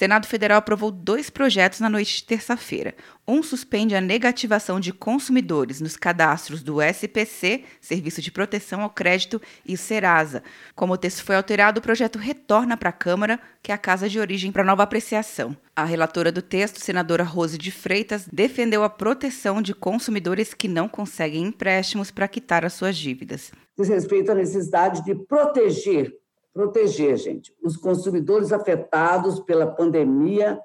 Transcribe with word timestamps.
Senado 0.00 0.26
Federal 0.26 0.56
aprovou 0.56 0.90
dois 0.90 1.28
projetos 1.28 1.78
na 1.78 1.90
noite 1.90 2.16
de 2.16 2.24
terça-feira. 2.24 2.94
Um 3.28 3.42
suspende 3.42 3.94
a 3.94 4.00
negativação 4.00 4.80
de 4.80 4.94
consumidores 4.94 5.78
nos 5.78 5.94
cadastros 5.94 6.62
do 6.62 6.80
SPC, 6.80 7.64
Serviço 7.82 8.22
de 8.22 8.32
Proteção 8.32 8.80
ao 8.80 8.88
Crédito, 8.88 9.42
e 9.62 9.76
Serasa. 9.76 10.42
Como 10.74 10.94
o 10.94 10.96
texto 10.96 11.22
foi 11.22 11.36
alterado, 11.36 11.80
o 11.80 11.82
projeto 11.82 12.18
retorna 12.18 12.78
para 12.78 12.88
a 12.88 12.94
Câmara, 12.94 13.38
que 13.62 13.72
é 13.72 13.74
a 13.74 13.78
casa 13.78 14.08
de 14.08 14.18
origem 14.18 14.50
para 14.50 14.64
nova 14.64 14.82
apreciação. 14.84 15.54
A 15.76 15.84
relatora 15.84 16.32
do 16.32 16.40
texto, 16.40 16.80
senadora 16.80 17.22
Rose 17.22 17.58
de 17.58 17.70
Freitas, 17.70 18.26
defendeu 18.32 18.82
a 18.82 18.88
proteção 18.88 19.60
de 19.60 19.74
consumidores 19.74 20.54
que 20.54 20.66
não 20.66 20.88
conseguem 20.88 21.42
empréstimos 21.42 22.10
para 22.10 22.26
quitar 22.26 22.64
as 22.64 22.72
suas 22.72 22.96
dívidas. 22.96 23.52
Diz 23.78 23.90
respeito 23.90 24.32
à 24.32 24.34
necessidade 24.34 25.04
de 25.04 25.14
proteger 25.14 26.18
proteger, 26.52 27.16
gente, 27.16 27.54
os 27.62 27.76
consumidores 27.76 28.52
afetados 28.52 29.40
pela 29.40 29.66
pandemia 29.66 30.60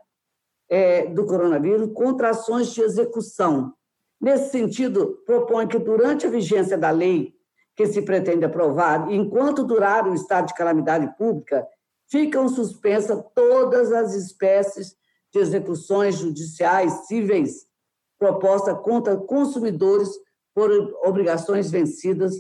é, 0.70 1.05
do 1.08 1.26
coronavírus 1.26 1.92
contra 1.94 2.32
ações 2.32 2.73
de 2.73 2.82
execução. 2.82 3.73
Nesse 4.20 4.52
sentido, 4.52 5.22
propõe 5.26 5.68
que, 5.68 5.78
durante 5.78 6.26
a 6.26 6.30
vigência 6.30 6.78
da 6.78 6.90
lei 6.90 7.36
que 7.76 7.86
se 7.86 8.02
pretende 8.02 8.45
aprovar, 8.45 9.12
enquanto 9.12 9.64
durar 9.64 10.08
o 10.08 10.14
estado 10.14 10.48
de 10.48 10.54
calamidade 10.54 11.14
pública, 11.18 11.68
ficam 12.09 12.48
suspensas 12.48 13.22
todas 13.34 13.92
as 13.92 14.14
espécies 14.14 14.95
de 15.34 15.40
execuções 15.40 16.16
judiciais 16.16 17.08
cíveis 17.08 17.67
propostas 18.17 18.80
contra 18.81 19.17
consumidores 19.17 20.09
por 20.54 20.72
obrigações 21.04 21.70
vencidas 21.70 22.34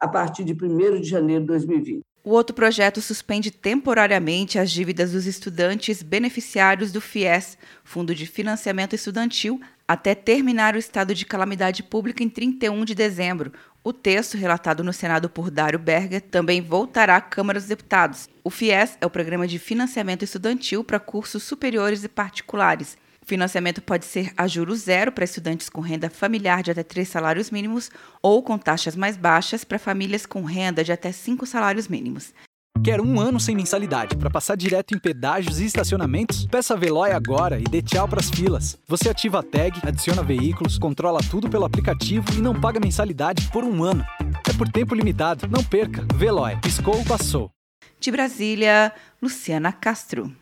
a 0.00 0.08
partir 0.08 0.44
de 0.44 0.52
1 0.52 1.00
de 1.00 1.08
janeiro 1.08 1.42
de 1.42 1.48
2020. 1.48 2.07
O 2.24 2.30
outro 2.30 2.54
projeto 2.54 3.00
suspende 3.00 3.50
temporariamente 3.50 4.58
as 4.58 4.70
dívidas 4.70 5.12
dos 5.12 5.24
estudantes 5.24 6.02
beneficiários 6.02 6.92
do 6.92 7.00
FIES, 7.00 7.56
Fundo 7.84 8.14
de 8.14 8.26
Financiamento 8.26 8.94
Estudantil, 8.94 9.60
até 9.86 10.14
terminar 10.14 10.74
o 10.74 10.78
estado 10.78 11.14
de 11.14 11.24
calamidade 11.24 11.82
pública 11.82 12.22
em 12.22 12.28
31 12.28 12.84
de 12.84 12.94
dezembro. 12.94 13.52
O 13.82 13.92
texto, 13.92 14.36
relatado 14.36 14.84
no 14.84 14.92
Senado 14.92 15.30
por 15.30 15.50
Dário 15.50 15.78
Berger, 15.78 16.20
também 16.20 16.60
voltará 16.60 17.16
à 17.16 17.20
Câmara 17.20 17.58
dos 17.58 17.68
Deputados. 17.68 18.28
O 18.44 18.50
FIES 18.50 18.98
é 19.00 19.06
o 19.06 19.10
programa 19.10 19.46
de 19.46 19.58
financiamento 19.58 20.24
estudantil 20.24 20.84
para 20.84 21.00
cursos 21.00 21.42
superiores 21.44 22.04
e 22.04 22.08
particulares 22.08 22.98
financiamento 23.28 23.82
pode 23.82 24.06
ser 24.06 24.32
a 24.36 24.48
juros 24.48 24.80
zero 24.80 25.12
para 25.12 25.24
estudantes 25.24 25.68
com 25.68 25.80
renda 25.80 26.08
familiar 26.08 26.62
de 26.62 26.70
até 26.70 26.82
três 26.82 27.08
salários 27.08 27.50
mínimos 27.50 27.90
ou 28.22 28.42
com 28.42 28.56
taxas 28.56 28.96
mais 28.96 29.16
baixas 29.16 29.64
para 29.64 29.78
famílias 29.78 30.24
com 30.24 30.42
renda 30.42 30.82
de 30.82 30.90
até 30.90 31.12
cinco 31.12 31.44
salários 31.44 31.86
mínimos. 31.86 32.32
Quer 32.82 33.00
um 33.00 33.20
ano 33.20 33.40
sem 33.40 33.56
mensalidade 33.56 34.16
para 34.16 34.30
passar 34.30 34.56
direto 34.56 34.94
em 34.94 34.98
pedágios 34.98 35.60
e 35.60 35.66
estacionamentos? 35.66 36.46
Peça 36.46 36.74
a 36.74 36.76
Veloy 36.76 37.10
agora 37.10 37.58
e 37.58 37.64
dê 37.64 37.82
tchau 37.82 38.08
para 38.08 38.20
as 38.20 38.30
filas. 38.30 38.78
Você 38.86 39.10
ativa 39.10 39.40
a 39.40 39.42
tag, 39.42 39.78
adiciona 39.82 40.22
veículos, 40.22 40.78
controla 40.78 41.20
tudo 41.28 41.50
pelo 41.50 41.64
aplicativo 41.64 42.24
e 42.34 42.40
não 42.40 42.58
paga 42.58 42.80
mensalidade 42.80 43.50
por 43.50 43.64
um 43.64 43.82
ano. 43.82 44.04
É 44.48 44.52
por 44.56 44.68
tempo 44.68 44.94
limitado. 44.94 45.48
Não 45.48 45.62
perca. 45.62 46.06
Veloy. 46.14 46.56
Piscou, 46.62 47.04
passou. 47.04 47.50
De 48.00 48.12
Brasília, 48.12 48.92
Luciana 49.20 49.72
Castro. 49.72 50.32